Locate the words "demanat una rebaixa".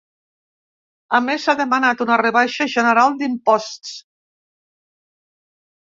1.59-2.69